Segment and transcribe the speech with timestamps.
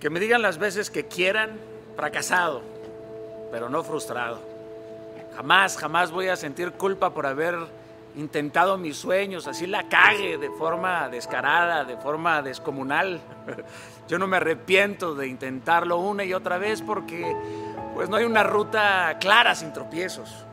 [0.00, 1.60] Que me digan las veces que quieran,
[1.94, 2.62] fracasado,
[3.52, 4.40] pero no frustrado.
[5.36, 7.56] Jamás, jamás voy a sentir culpa por haber
[8.16, 13.20] intentado mis sueños, así la cague de forma descarada, de forma descomunal.
[14.08, 17.36] Yo no me arrepiento de intentarlo una y otra vez porque
[17.94, 20.44] pues no hay una ruta clara sin tropiezos.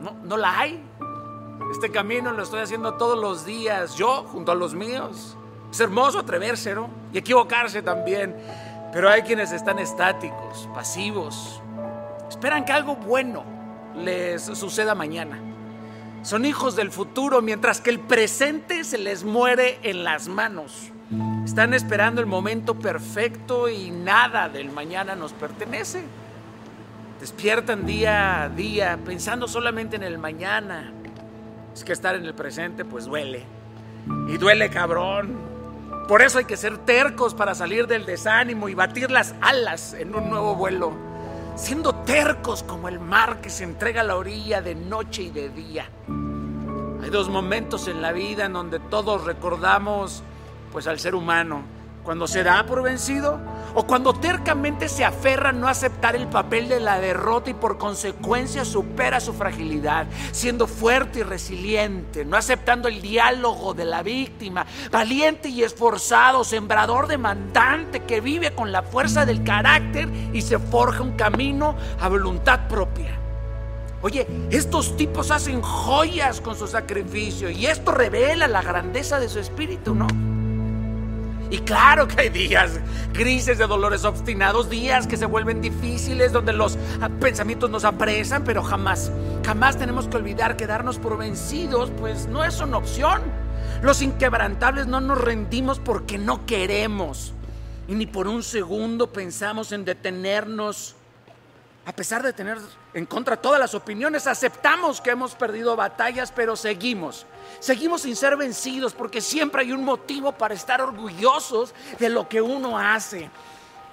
[0.00, 0.82] No, no la hay.
[1.70, 5.36] Este camino lo estoy haciendo todos los días, yo junto a los míos.
[5.70, 6.90] Es hermoso atreverse, ¿no?
[7.12, 8.34] Y equivocarse también.
[8.92, 11.62] Pero hay quienes están estáticos, pasivos.
[12.28, 13.44] Esperan que algo bueno
[13.96, 15.38] les suceda mañana.
[16.22, 20.90] Son hijos del futuro, mientras que el presente se les muere en las manos.
[21.44, 26.04] Están esperando el momento perfecto y nada del mañana nos pertenece.
[27.20, 30.92] Despiertan día a día pensando solamente en el mañana.
[31.74, 33.44] Es que estar en el presente pues duele.
[34.28, 35.49] Y duele cabrón.
[36.10, 40.12] Por eso hay que ser tercos para salir del desánimo y batir las alas en
[40.12, 40.92] un nuevo vuelo.
[41.54, 45.50] Siendo tercos como el mar que se entrega a la orilla de noche y de
[45.50, 45.88] día.
[47.00, 50.24] Hay dos momentos en la vida en donde todos recordamos
[50.72, 51.62] pues al ser humano
[52.02, 53.38] cuando se da por vencido
[53.74, 57.78] o cuando tercamente se aferra a no aceptar el papel de la derrota y por
[57.78, 64.66] consecuencia supera su fragilidad, siendo fuerte y resiliente, no aceptando el diálogo de la víctima,
[64.90, 71.02] valiente y esforzado, sembrador demandante que vive con la fuerza del carácter y se forja
[71.02, 73.18] un camino a voluntad propia.
[74.02, 79.38] Oye, estos tipos hacen joyas con su sacrificio y esto revela la grandeza de su
[79.38, 80.29] espíritu, ¿no?
[81.50, 82.78] Y claro que hay días
[83.12, 86.78] grises de dolores obstinados, días que se vuelven difíciles, donde los
[87.20, 89.10] pensamientos nos apresan, pero jamás,
[89.44, 93.20] jamás tenemos que olvidar que darnos por vencidos, pues no es una opción.
[93.82, 97.34] Los inquebrantables no nos rendimos porque no queremos.
[97.88, 100.94] Y ni por un segundo pensamos en detenernos.
[101.90, 102.56] A pesar de tener
[102.94, 107.26] en contra todas las opiniones, aceptamos que hemos perdido batallas, pero seguimos
[107.58, 112.40] Seguimos sin ser vencidos porque siempre hay un motivo para estar orgullosos de lo que
[112.40, 113.28] uno hace.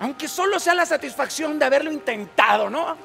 [0.00, 2.96] Aunque solo sea la satisfacción de haberlo intentado, ¿no?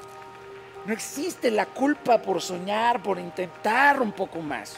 [0.84, 4.74] No existe la culpa por soñar, por intentar un poco más.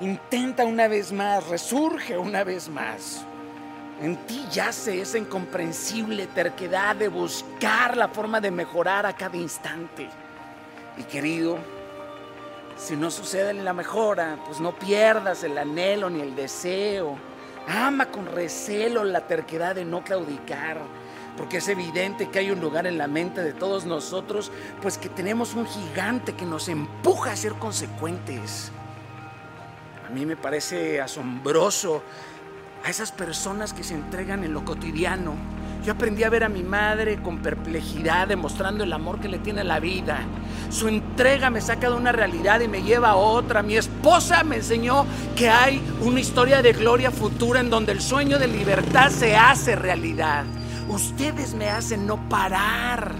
[0.00, 3.24] Intenta una vez más, resurge una vez más.
[4.02, 10.08] En ti yace esa incomprensible terquedad de buscar la forma de mejorar a cada instante.
[10.98, 11.56] Y querido,
[12.76, 17.16] si no sucede la mejora, pues no pierdas el anhelo ni el deseo.
[17.68, 20.78] Ama con recelo la terquedad de no claudicar,
[21.36, 24.50] porque es evidente que hay un lugar en la mente de todos nosotros,
[24.82, 28.72] pues que tenemos un gigante que nos empuja a ser consecuentes.
[30.04, 32.02] A mí me parece asombroso
[32.84, 35.34] a esas personas que se entregan en lo cotidiano.
[35.84, 39.62] Yo aprendí a ver a mi madre con perplejidad, demostrando el amor que le tiene
[39.62, 40.20] a la vida.
[40.70, 43.62] Su entrega me saca de una realidad y me lleva a otra.
[43.62, 45.04] Mi esposa me enseñó
[45.36, 49.74] que hay una historia de gloria futura en donde el sueño de libertad se hace
[49.74, 50.44] realidad.
[50.88, 53.12] Ustedes me hacen no parar.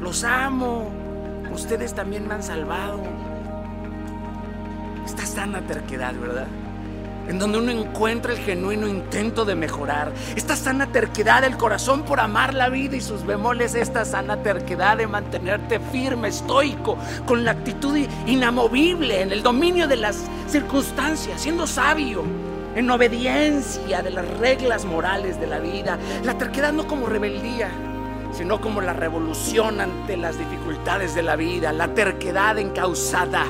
[0.00, 0.90] Los amo.
[1.52, 3.00] Ustedes también me han salvado.
[5.04, 6.46] Esta sana terquedad, ¿verdad?
[7.30, 12.18] En donde uno encuentra el genuino intento de mejorar, esta sana terquedad del corazón por
[12.18, 17.52] amar la vida y sus bemoles, esta sana terquedad de mantenerte firme, estoico, con la
[17.52, 17.96] actitud
[18.26, 22.24] inamovible en el dominio de las circunstancias, siendo sabio,
[22.74, 27.70] en obediencia de las reglas morales de la vida, la terquedad no como rebeldía,
[28.32, 33.46] sino como la revolución ante las dificultades de la vida, la terquedad encausada,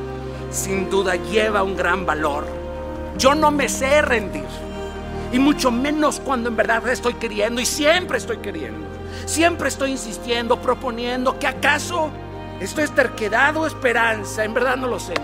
[0.51, 2.61] sin duda lleva un gran valor
[3.17, 4.45] yo no me sé rendir.
[5.33, 8.87] Y mucho menos cuando en verdad estoy queriendo y siempre estoy queriendo.
[9.27, 12.11] Siempre estoy insistiendo, proponiendo que acaso
[12.61, 14.45] esto es terquedad o esperanza.
[14.45, 15.15] En verdad no lo sé.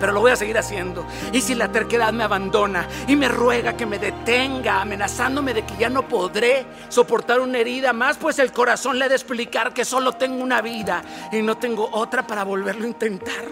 [0.00, 1.06] Pero lo voy a seguir haciendo.
[1.32, 5.76] Y si la terquedad me abandona y me ruega que me detenga, amenazándome de que
[5.78, 9.84] ya no podré soportar una herida más, pues el corazón le ha de explicar que
[9.84, 11.02] solo tengo una vida
[11.32, 13.44] y no tengo otra para volverlo a intentar.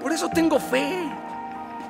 [0.00, 1.10] Por eso tengo fe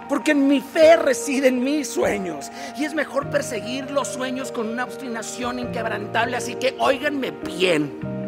[0.08, 2.50] porque en mi fe residen mis sueños.
[2.76, 6.36] Y es mejor perseguir los sueños con una obstinación inquebrantable.
[6.36, 8.18] Así que óiganme bien.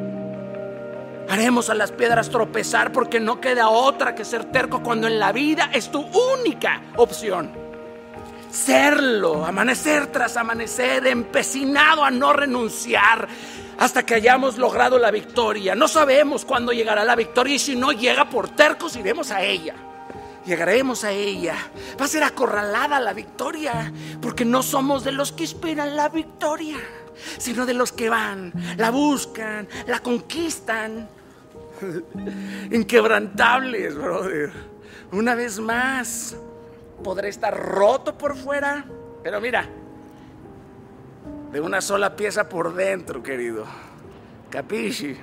[1.29, 5.33] Haremos a las piedras tropezar porque no queda otra que ser terco cuando en la
[5.33, 7.53] vida es tu única opción.
[8.51, 13.29] Serlo, amanecer tras amanecer, empecinado a no renunciar
[13.79, 15.77] hasta que hayamos logrado la victoria.
[15.77, 19.75] No sabemos cuándo llegará la victoria y si no llega por tercos iremos a ella.
[20.51, 21.55] Llegaremos a ella.
[22.01, 26.77] Va a ser acorralada la victoria, porque no somos de los que esperan la victoria,
[27.39, 31.09] sino de los que van, la buscan, la conquistan.
[32.73, 34.51] Inquebrantables, brother.
[35.13, 36.37] Una vez más,
[37.05, 38.85] podré estar roto por fuera,
[39.23, 39.69] pero mira,
[41.53, 43.67] de una sola pieza por dentro, querido.
[44.51, 45.17] Capisci?